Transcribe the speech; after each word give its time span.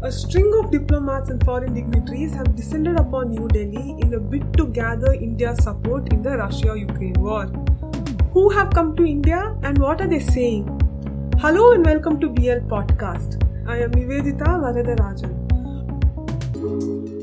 A 0.00 0.12
string 0.12 0.48
of 0.62 0.70
diplomats 0.70 1.28
and 1.28 1.44
foreign 1.44 1.74
dignitaries 1.74 2.32
have 2.32 2.54
descended 2.54 3.00
upon 3.00 3.30
New 3.30 3.48
Delhi 3.48 3.96
in 4.00 4.14
a 4.14 4.20
bid 4.20 4.56
to 4.56 4.68
gather 4.68 5.12
India's 5.12 5.60
support 5.64 6.12
in 6.12 6.22
the 6.22 6.36
Russia 6.36 6.78
Ukraine 6.78 7.20
war. 7.20 7.46
Who 8.32 8.48
have 8.50 8.70
come 8.70 8.94
to 8.94 9.04
India 9.04 9.56
and 9.64 9.76
what 9.78 10.00
are 10.00 10.06
they 10.06 10.20
saying? 10.20 10.68
Hello 11.40 11.72
and 11.72 11.84
welcome 11.84 12.20
to 12.20 12.28
BL 12.28 12.62
Podcast. 12.74 13.42
I 13.66 13.78
am 13.78 13.90
Nivedita 13.90 14.52
Varadarajan. 14.66 15.34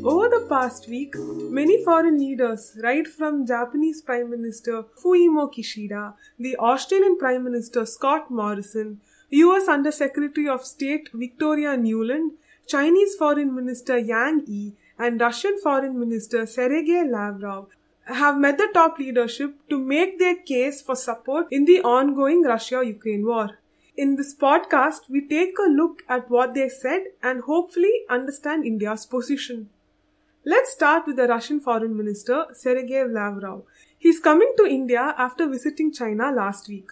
Over 0.03 0.27
the 0.27 0.45
past 0.49 0.89
week, 0.89 1.15
many 1.15 1.81
foreign 1.85 2.19
leaders, 2.19 2.77
right 2.83 3.07
from 3.07 3.45
Japanese 3.47 4.01
Prime 4.01 4.29
Minister 4.29 4.83
Fumio 5.01 5.49
Kishida, 5.49 6.13
the 6.37 6.57
Australian 6.57 7.17
Prime 7.17 7.45
Minister 7.45 7.85
Scott 7.85 8.29
Morrison, 8.29 8.99
US 9.29 9.69
Under 9.69 9.93
Secretary 9.93 10.49
of 10.49 10.65
State 10.65 11.09
Victoria 11.13 11.77
Nuland, 11.77 12.31
Chinese 12.67 13.15
Foreign 13.15 13.53
Minister 13.53 14.01
Wang 14.01 14.43
Yi, 14.47 14.73
and 14.97 15.21
Russian 15.21 15.57
Foreign 15.61 15.99
Minister 15.99 16.45
Sergei 16.45 17.03
Lavrov 17.03 17.67
have 18.05 18.37
met 18.37 18.57
the 18.57 18.69
top 18.73 18.97
leadership 18.97 19.55
to 19.69 19.77
make 19.77 20.17
their 20.19 20.35
case 20.35 20.81
for 20.81 20.95
support 20.95 21.47
in 21.51 21.65
the 21.65 21.81
ongoing 21.81 22.41
Russia 22.43 22.83
Ukraine 22.83 23.25
war. 23.25 23.59
In 23.95 24.15
this 24.15 24.33
podcast, 24.35 25.09
we 25.09 25.21
take 25.27 25.57
a 25.59 25.69
look 25.69 26.03
at 26.09 26.29
what 26.29 26.53
they 26.53 26.67
said 26.69 27.03
and 27.21 27.41
hopefully 27.41 28.01
understand 28.09 28.65
India's 28.65 29.05
position. 29.05 29.69
Let's 30.43 30.71
start 30.71 31.07
with 31.07 31.15
the 31.17 31.27
Russian 31.27 31.59
Foreign 31.59 31.95
Minister 31.95 32.45
Sergei 32.53 33.03
Lavrov. 33.03 33.63
He's 33.97 34.19
coming 34.19 34.53
to 34.57 34.65
India 34.65 35.15
after 35.17 35.47
visiting 35.47 35.91
China 35.93 36.31
last 36.31 36.67
week. 36.67 36.89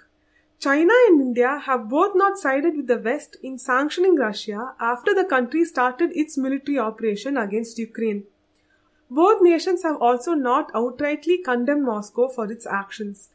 China 0.59 0.93
and 1.07 1.21
India 1.21 1.62
have 1.66 1.89
both 1.89 2.13
not 2.16 2.38
sided 2.38 2.77
with 2.77 2.88
the 2.88 2.98
West 2.98 3.35
in 3.44 3.57
sanctioning 3.57 4.16
Russia 4.16 4.75
after 4.80 5.13
the 5.13 5.25
country 5.25 5.66
started 5.66 6.11
its 6.16 6.38
military 6.38 6.80
operation 6.80 7.35
against 7.38 7.77
Ukraine. 7.77 8.23
Both 9.09 9.41
nations 9.41 9.83
have 9.83 9.97
also 9.97 10.33
not 10.33 10.72
outrightly 10.73 11.44
condemned 11.44 11.86
Moscow 11.86 12.30
for 12.30 12.52
its 12.52 12.66
actions. 12.66 13.30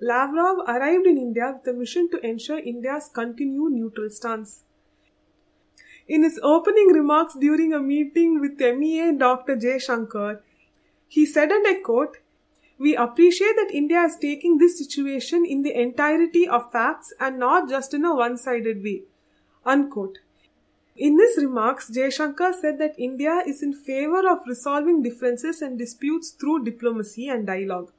Lavrov 0.00 0.58
arrived 0.68 1.06
in 1.06 1.16
India 1.18 1.54
with 1.56 1.74
a 1.74 1.76
mission 1.76 2.10
to 2.10 2.24
ensure 2.26 2.58
India's 2.58 3.08
continued 3.12 3.72
neutral 3.72 4.10
stance. 4.10 4.62
In 6.06 6.22
his 6.22 6.38
opening 6.42 6.88
remarks 6.88 7.34
during 7.34 7.72
a 7.72 7.80
meeting 7.80 8.40
with 8.40 8.58
MEA 8.58 9.12
Dr. 9.12 9.56
Jaishankar, 9.56 10.40
he 11.06 11.26
said, 11.26 11.50
and 11.50 11.66
I 11.66 11.74
quote, 11.74 12.18
We 12.78 12.94
appreciate 12.94 13.56
that 13.56 13.74
India 13.74 14.02
is 14.02 14.16
taking 14.16 14.58
this 14.58 14.78
situation 14.78 15.44
in 15.44 15.62
the 15.62 15.78
entirety 15.78 16.46
of 16.46 16.70
facts 16.70 17.12
and 17.18 17.38
not 17.38 17.68
just 17.68 17.92
in 17.92 18.04
a 18.04 18.14
one 18.14 18.36
sided 18.36 18.82
way. 18.84 19.02
Unquote. 19.66 20.18
In 20.96 21.18
his 21.18 21.36
remarks, 21.36 21.90
Jaishankar 21.90 22.54
said 22.54 22.78
that 22.78 22.98
India 22.98 23.42
is 23.46 23.62
in 23.62 23.72
favor 23.72 24.28
of 24.28 24.46
resolving 24.46 25.02
differences 25.02 25.60
and 25.60 25.78
disputes 25.78 26.30
through 26.30 26.64
diplomacy 26.64 27.28
and 27.28 27.46
dialogue. 27.46 27.92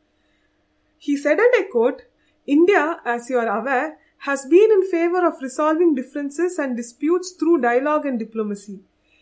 He 0.97 1.15
said, 1.15 1.39
and 1.39 1.53
I 1.55 1.67
quote, 1.71 2.03
India, 2.45 2.99
as 3.05 3.29
you 3.29 3.37
are 3.37 3.47
aware, 3.47 3.97
has 4.19 4.45
been 4.45 4.69
in 4.71 4.89
favor 4.89 5.25
of 5.25 5.41
resolving 5.41 5.95
differences 5.95 6.57
and 6.59 6.75
disputes 6.75 7.31
through 7.31 7.61
dialogue 7.61 8.05
and 8.05 8.19
diplomacy. 8.19 8.81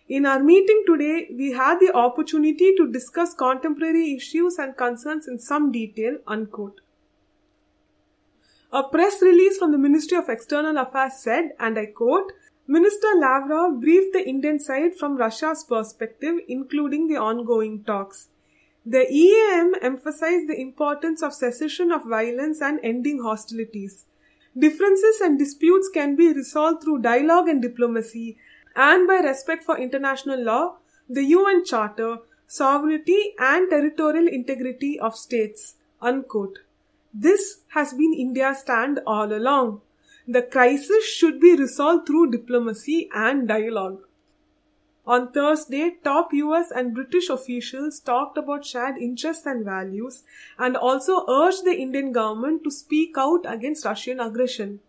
In 0.10 0.26
our 0.26 0.42
meeting 0.42 0.84
today, 0.88 1.28
we 1.38 1.52
had 1.52 1.80
the 1.80 1.94
opportunity 1.94 2.74
to 2.78 2.90
discuss 2.90 3.34
contemporary 3.34 4.16
issues 4.16 4.58
and 4.58 4.78
concerns 4.78 5.28
in 5.28 5.38
some 5.38 5.70
detail. 5.72 6.18
Unquote. 6.26 6.80
A 8.72 8.84
press 8.84 9.22
release 9.22 9.58
from 9.58 9.74
the 9.74 9.78
Ministry 9.78 10.18
of 10.18 10.30
External 10.30 10.78
Affairs 10.78 11.14
said, 11.18 11.52
and 11.60 11.78
I 11.78 11.88
quote, 11.88 12.32
Minister 12.68 13.08
Lavrov 13.18 13.82
briefed 13.82 14.14
the 14.14 14.28
Indian 14.28 14.60
side 14.60 14.96
from 14.98 15.18
Russia's 15.18 15.66
perspective, 15.66 16.36
including 16.48 17.08
the 17.08 17.18
ongoing 17.18 17.84
talks. 17.84 18.30
The 18.86 19.12
EAM 19.12 19.76
emphasized 19.82 20.48
the 20.48 20.60
importance 20.60 21.22
of 21.22 21.34
cessation 21.34 21.92
of 21.92 22.06
violence 22.06 22.62
and 22.62 22.80
ending 22.82 23.22
hostilities. 23.22 24.06
Differences 24.58 25.20
and 25.22 25.38
disputes 25.38 25.90
can 25.94 26.16
be 26.16 26.32
resolved 26.32 26.84
through 26.84 27.00
dialogue 27.00 27.50
and 27.50 27.62
diplomacy 27.62 28.38
and 28.78 29.08
by 29.08 29.16
respect 29.16 29.64
for 29.64 29.78
international 29.78 30.40
law, 30.40 30.76
the 31.10 31.24
UN 31.24 31.66
Charter, 31.66 32.20
sovereignty 32.48 33.34
and 33.40 33.70
territorial 33.70 34.28
integrity 34.28 35.00
of 35.00 35.16
states. 35.16 35.76
Unquote. 36.02 36.60
This 37.14 37.62
has 37.70 37.94
been 37.94 38.14
India's 38.14 38.60
stand 38.60 39.00
all 39.08 39.34
along. 39.34 39.82
The 40.28 40.44
crisis 40.44 41.06
should 41.06 41.40
be 41.40 41.56
resolved 41.56 42.06
through 42.06 42.32
diplomacy 42.32 43.10
and 43.14 43.48
dialogue. 43.48 44.04
On 45.08 45.32
Thursday, 45.32 45.96
top 46.04 46.34
US 46.34 46.70
and 46.70 46.94
British 46.94 47.30
officials 47.30 48.00
talked 48.00 48.38
about 48.38 48.66
shared 48.66 48.98
interests 48.98 49.46
and 49.46 49.66
values 49.66 50.24
and 50.60 50.76
also 50.78 51.26
urged 51.28 51.64
the 51.64 51.76
Indian 51.76 52.12
government 52.12 52.64
to 52.66 52.70
speak 52.70 53.16
out 53.18 53.46
against 53.48 53.86
Russian 53.86 54.20
aggression. 54.20 54.82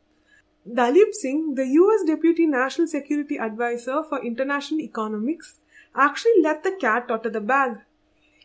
Daleep 0.74 1.14
Singh, 1.14 1.54
the 1.54 1.66
US 1.66 2.04
Deputy 2.04 2.46
National 2.46 2.86
Security 2.86 3.38
Advisor 3.38 4.02
for 4.02 4.22
International 4.22 4.80
Economics, 4.82 5.60
actually 5.94 6.42
let 6.42 6.62
the 6.62 6.72
cat 6.72 7.10
out 7.10 7.24
of 7.24 7.32
the 7.32 7.40
bag. 7.40 7.78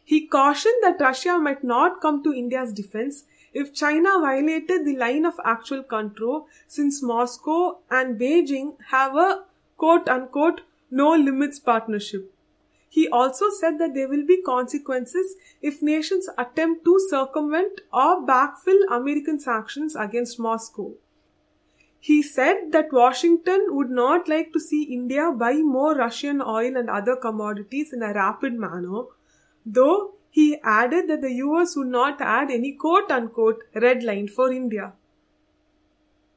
He 0.06 0.25
cautioned 0.28 0.81
that 0.84 1.01
Russia 1.01 1.38
might 1.38 1.66
not 1.66 2.00
come 2.00 2.23
to 2.23 2.34
India's 2.34 2.72
defense 2.72 3.25
if 3.53 3.73
China 3.73 4.19
violated 4.22 4.85
the 4.85 4.95
line 4.95 5.25
of 5.25 5.39
actual 5.44 5.84
control 5.84 6.47
since 6.66 7.03
Moscow 7.03 7.79
and 7.91 8.17
Beijing 8.17 8.78
have 8.91 9.17
a 9.17 9.44
quote 9.75 10.07
unquote 10.07 10.61
no 10.90 11.13
limits 11.16 11.59
partnership. 11.59 12.34
He 12.88 13.09
also 13.09 13.50
said 13.50 13.79
that 13.79 13.94
there 13.95 14.07
will 14.07 14.25
be 14.25 14.41
consequences 14.41 15.35
if 15.61 15.81
nations 15.81 16.29
attempt 16.38 16.85
to 16.85 17.00
circumvent 17.09 17.81
or 17.91 18.25
backfill 18.25 18.81
American 18.90 19.41
sanctions 19.41 19.95
against 19.95 20.40
Moscow. 20.40 20.94
He 22.06 22.22
said 22.22 22.74
that 22.74 22.91
Washington 22.91 23.68
would 23.69 23.90
not 23.90 24.28
like 24.28 24.52
to 24.52 24.59
see 24.59 24.84
India 24.96 25.31
buy 25.31 25.53
more 25.53 25.96
Russian 25.96 26.41
oil 26.41 26.75
and 26.75 26.90
other 26.90 27.16
commodities 27.16 27.94
in 27.94 28.03
a 28.03 28.12
rapid 28.14 28.56
manner, 28.56 29.03
though 29.66 30.16
he 30.30 30.58
added 30.64 31.08
that 31.08 31.22
the 31.22 31.31
US 31.36 31.78
would 31.78 31.88
not 31.88 32.19
add 32.19 32.52
any 32.52 32.74
quote 32.74 33.09
unquote 33.09 33.64
red 33.74 34.03
line 34.03 34.28
for 34.28 34.52
India. 34.52 34.91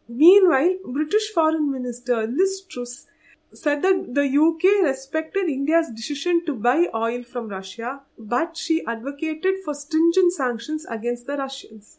Meanwhile, 0.09 0.77
British 0.85 1.33
Foreign 1.35 1.69
Minister 1.73 2.29
Liz 2.29 2.63
Truss 2.69 3.07
said 3.53 3.83
that 3.83 4.15
the 4.15 4.29
UK 4.45 4.85
respected 4.85 5.49
India's 5.49 5.91
decision 5.91 6.45
to 6.47 6.55
buy 6.55 6.87
oil 6.95 7.25
from 7.25 7.49
Russia, 7.49 8.03
but 8.17 8.57
she 8.57 8.85
advocated 8.87 9.55
for 9.65 9.75
stringent 9.75 10.33
sanctions 10.33 10.87
against 10.89 11.27
the 11.27 11.37
Russians. 11.37 11.99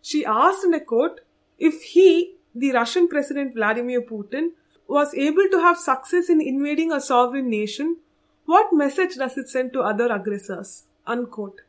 She 0.00 0.26
asked, 0.26 0.64
in 0.64 0.74
a 0.74 0.80
quote, 0.80 1.20
if 1.60 1.82
he, 1.82 2.38
the 2.54 2.72
Russian 2.72 3.08
President 3.08 3.54
Vladimir 3.54 4.02
Putin, 4.02 4.50
was 4.88 5.14
able 5.14 5.48
to 5.50 5.60
have 5.60 5.78
success 5.78 6.28
in 6.28 6.40
invading 6.40 6.92
a 6.92 7.00
sovereign 7.00 7.48
nation, 7.48 7.96
what 8.44 8.72
message 8.72 9.16
does 9.16 9.38
it 9.38 9.48
send 9.48 9.72
to 9.72 9.80
other 9.80 10.12
aggressors? 10.12 10.84
Unquote. 11.06 11.62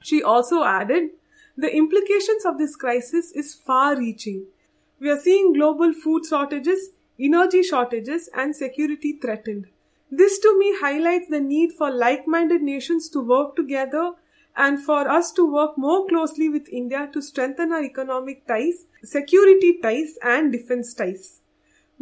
She 0.00 0.22
also 0.22 0.64
added, 0.64 1.10
the 1.56 1.74
implications 1.74 2.44
of 2.44 2.58
this 2.58 2.76
crisis 2.76 3.32
is 3.32 3.54
far 3.54 3.96
reaching. 3.96 4.44
We 5.00 5.10
are 5.10 5.18
seeing 5.18 5.52
global 5.52 5.92
food 5.92 6.26
shortages 6.26 6.90
energy 7.18 7.62
shortages, 7.62 8.30
and 8.34 8.54
security 8.54 9.18
threatened. 9.20 9.66
This 10.10 10.38
to 10.38 10.58
me 10.58 10.76
highlights 10.80 11.28
the 11.28 11.40
need 11.40 11.72
for 11.72 11.90
like 11.90 12.26
minded 12.26 12.62
nations 12.62 13.08
to 13.10 13.20
work 13.20 13.56
together 13.56 14.12
and 14.56 14.82
for 14.82 15.08
us 15.08 15.30
to 15.32 15.50
work 15.50 15.78
more 15.78 16.06
closely 16.06 16.48
with 16.48 16.68
India 16.68 17.08
to 17.12 17.22
strengthen 17.22 17.72
our 17.72 17.82
economic 17.82 18.46
ties, 18.46 18.86
security 19.04 19.78
ties, 19.80 20.18
and 20.22 20.52
defense 20.52 20.94
ties. 20.94 21.40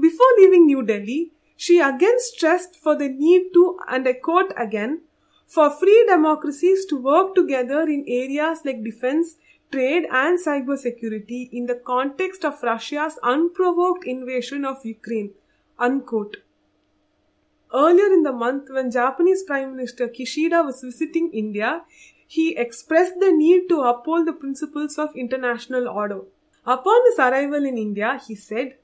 Before 0.00 0.26
leaving 0.38 0.66
New 0.66 0.82
Delhi, 0.82 1.32
she 1.56 1.80
again 1.80 2.18
stressed 2.18 2.76
for 2.76 2.96
the 2.96 3.08
need 3.08 3.52
to, 3.54 3.78
and 3.88 4.06
I 4.06 4.14
quote 4.14 4.52
again, 4.56 5.02
for 5.46 5.70
free 5.70 6.04
democracies 6.08 6.84
to 6.86 7.00
work 7.00 7.34
together 7.34 7.82
in 7.82 8.04
areas 8.06 8.60
like 8.64 8.82
defense, 8.82 9.36
trade 9.70 10.04
and 10.10 10.38
cybersecurity 10.38 11.48
in 11.52 11.66
the 11.66 11.74
context 11.74 12.44
of 12.44 12.62
Russia's 12.62 13.18
unprovoked 13.22 14.04
invasion 14.04 14.64
of 14.64 14.84
Ukraine. 14.84 15.30
Unquote. 15.78 16.38
Earlier 17.74 18.12
in 18.12 18.22
the 18.22 18.32
month, 18.32 18.70
when 18.70 18.90
Japanese 18.90 19.42
Prime 19.42 19.76
Minister 19.76 20.08
Kishida 20.08 20.64
was 20.64 20.82
visiting 20.82 21.30
India, 21.32 21.82
he 22.26 22.56
expressed 22.56 23.18
the 23.20 23.32
need 23.32 23.68
to 23.68 23.82
uphold 23.82 24.26
the 24.26 24.32
principles 24.32 24.98
of 24.98 25.16
international 25.16 25.88
order. 25.88 26.22
Upon 26.64 27.00
his 27.06 27.18
arrival 27.18 27.64
in 27.64 27.78
India, 27.78 28.20
he 28.26 28.34
said, 28.34 28.76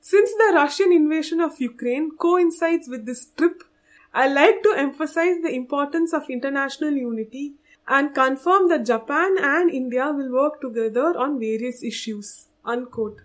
Since 0.00 0.32
the 0.32 0.52
Russian 0.54 0.92
invasion 0.92 1.40
of 1.40 1.60
Ukraine 1.60 2.10
coincides 2.16 2.88
with 2.88 3.06
this 3.06 3.26
trip, 3.36 3.64
I 4.12 4.28
like 4.28 4.62
to 4.64 4.74
emphasize 4.76 5.40
the 5.40 5.54
importance 5.54 6.12
of 6.12 6.28
international 6.28 6.92
unity 6.92 7.54
and 7.88 8.14
confirm 8.14 8.68
that 8.68 8.86
Japan 8.86 9.36
and 9.40 9.70
India 9.70 10.12
will 10.12 10.30
work 10.32 10.60
together 10.60 11.16
on 11.16 11.38
various 11.38 11.82
issues. 11.82 12.46
Unquote. 12.64 13.22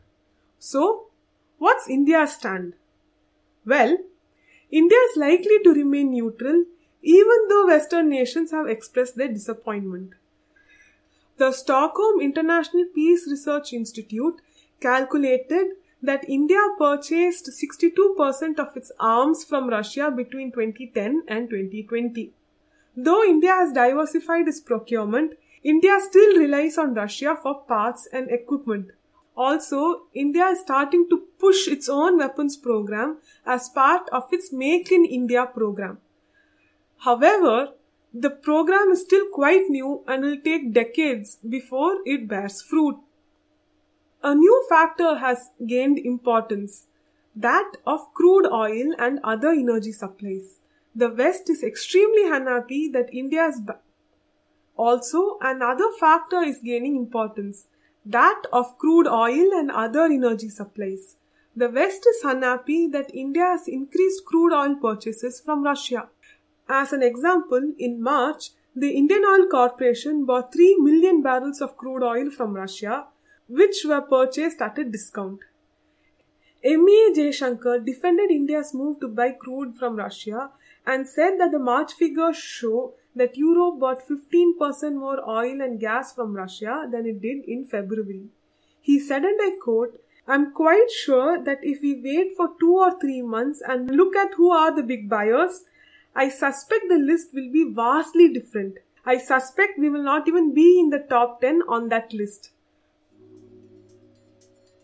So, 0.60 1.08
what's 1.58 1.90
India's 1.90 2.34
stand? 2.34 2.74
Well, 3.66 3.98
India 4.72 4.98
is 5.10 5.18
likely 5.18 5.60
to 5.64 5.74
remain 5.74 6.12
neutral 6.12 6.66
even 7.06 7.48
though 7.50 7.68
Western 7.68 8.10
nations 8.10 8.50
have 8.50 8.68
expressed 8.68 9.16
their 9.16 9.28
disappointment. 9.28 10.14
The 11.38 11.52
Stockholm 11.52 12.20
International 12.20 12.86
Peace 12.96 13.28
Research 13.30 13.74
Institute 13.74 14.42
calculated 14.82 15.68
that 16.02 16.28
India 16.28 16.60
purchased 16.80 17.50
62% 17.50 18.60
of 18.60 18.76
its 18.76 18.92
arms 19.00 19.44
from 19.44 19.70
Russia 19.70 20.10
between 20.10 20.52
2010 20.52 21.24
and 21.28 21.50
2020. 21.50 22.32
Though 22.98 23.24
India 23.24 23.52
has 23.52 23.72
diversified 23.72 24.48
its 24.48 24.60
procurement, 24.60 25.34
India 25.64 26.00
still 26.00 26.38
relies 26.38 26.78
on 26.78 26.96
Russia 26.96 27.38
for 27.42 27.62
parts 27.62 28.08
and 28.12 28.32
equipment. 28.32 28.92
Also, 29.38 30.04
India 30.14 30.48
is 30.48 30.62
starting 30.62 31.08
to 31.10 31.24
push 31.38 31.68
its 31.68 31.88
own 31.90 32.18
weapons 32.18 32.58
program 32.58 33.18
as 33.46 33.70
part 33.70 34.10
of 34.10 34.32
its 34.32 34.52
Make 34.52 34.92
in 34.92 35.06
India 35.06 35.46
program. 35.46 36.00
However, 37.06 37.74
the 38.12 38.32
program 38.32 38.92
is 38.92 39.02
still 39.02 39.28
quite 39.32 39.70
new 39.70 40.04
and 40.08 40.24
will 40.24 40.40
take 40.44 40.74
decades 40.74 41.38
before 41.48 41.98
it 42.04 42.28
bears 42.28 42.64
fruit. 42.64 42.98
A 44.24 44.34
new 44.34 44.66
factor 44.68 45.18
has 45.18 45.50
gained 45.68 46.00
importance 46.00 46.88
that 47.36 47.74
of 47.86 48.12
crude 48.16 48.48
oil 48.52 48.96
and 48.98 49.20
other 49.24 49.50
energy 49.50 49.92
supplies. 49.92 50.60
The 50.96 51.10
West 51.10 51.48
is 51.48 51.62
extremely 51.62 52.28
unhappy 52.28 52.88
that 52.88 53.14
India 53.14 53.46
is. 53.50 53.60
Ba- 53.60 53.82
also, 54.76 55.38
another 55.42 55.92
factor 56.00 56.42
is 56.42 56.60
gaining 56.60 56.96
importance 56.96 57.68
that 58.04 58.42
of 58.52 58.78
crude 58.80 59.08
oil 59.08 59.54
and 59.54 59.70
other 59.70 60.06
energy 60.06 60.50
supplies. 60.50 61.18
The 61.56 61.70
West 61.70 62.08
is 62.08 62.24
unhappy 62.24 62.88
that 62.88 63.14
India 63.14 63.44
has 63.44 63.68
increased 63.68 64.26
crude 64.26 64.54
oil 64.54 64.76
purchases 64.76 65.40
from 65.40 65.64
Russia. 65.64 66.10
As 66.68 66.94
an 66.94 67.04
example, 67.04 67.74
in 67.78 68.02
March, 68.02 68.50
the 68.76 68.92
Indian 68.92 69.24
Oil 69.24 69.48
Corporation 69.48 70.26
bought 70.26 70.54
3 70.54 70.78
million 70.80 71.22
barrels 71.22 71.62
of 71.62 71.78
crude 71.78 72.04
oil 72.04 72.30
from 72.32 72.54
Russia, 72.54 73.06
which 73.48 73.86
were 73.86 74.02
purchased 74.02 74.62
at 74.62 74.80
a 74.80 74.84
discount. 74.84 75.40
MEA 76.64 77.14
Jaishankar 77.16 77.86
defended 77.86 78.32
India's 78.32 78.74
move 78.74 79.00
to 79.00 79.08
buy 79.08 79.32
crude 79.32 79.76
from 79.76 79.96
Russia 79.96 80.50
and 80.86 81.08
said 81.08 81.40
that 81.40 81.52
the 81.52 81.60
March 81.60 81.94
figures 81.94 82.38
show 82.38 82.96
that 83.16 83.38
Europe 83.38 83.80
bought 83.80 84.02
15% 84.08 84.96
more 84.96 85.30
oil 85.30 85.62
and 85.62 85.80
gas 85.80 86.14
from 86.14 86.34
Russia 86.34 86.88
than 86.92 87.06
it 87.06 87.22
did 87.22 87.46
in 87.46 87.66
February. 87.66 88.26
He 88.82 89.00
said, 89.00 89.24
and 89.24 89.40
I 89.42 89.52
quote, 89.62 90.02
I'm 90.28 90.54
quite 90.54 90.90
sure 90.90 91.42
that 91.44 91.60
if 91.62 91.82
we 91.84 92.02
wait 92.02 92.36
for 92.36 92.50
two 92.60 92.76
or 92.78 93.00
three 93.00 93.22
months 93.22 93.62
and 93.62 93.96
look 93.96 94.16
at 94.16 94.34
who 94.34 94.50
are 94.50 94.76
the 94.76 94.84
big 94.84 95.08
buyers, 95.08 95.66
I 96.16 96.30
suspect 96.30 96.86
the 96.88 96.98
list 96.98 97.34
will 97.34 97.52
be 97.52 97.72
vastly 97.74 98.32
different. 98.32 98.78
I 99.06 99.18
suspect 99.18 99.78
we 99.78 99.90
will 99.90 100.04
not 100.04 100.28
even 100.28 100.54
be 100.54 100.80
in 100.80 100.90
the 100.90 101.00
top 101.00 101.42
10 101.42 101.64
on 101.68 101.90
that 101.90 102.14
list. 102.14 102.52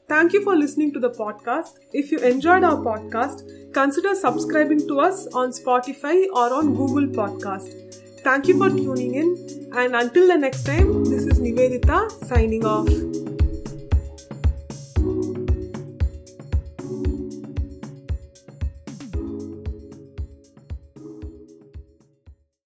Thank 0.09 0.33
you 0.33 0.43
for 0.43 0.57
listening 0.57 0.91
to 0.93 0.99
the 0.99 1.09
podcast. 1.09 1.79
If 1.93 2.11
you 2.11 2.19
enjoyed 2.19 2.65
our 2.65 2.75
podcast, 2.75 3.73
consider 3.73 4.13
subscribing 4.13 4.85
to 4.89 4.99
us 4.99 5.25
on 5.27 5.51
Spotify 5.51 6.25
or 6.33 6.53
on 6.53 6.75
Google 6.75 7.07
Podcast. 7.07 8.21
Thank 8.21 8.47
you 8.49 8.57
for 8.57 8.69
tuning 8.69 9.15
in, 9.15 9.71
and 9.73 9.95
until 9.95 10.27
the 10.27 10.37
next 10.37 10.63
time, 10.63 11.05
this 11.05 11.23
is 11.23 11.39
Nivedita 11.39 12.11
signing 12.27 12.65
off. 12.65 13.20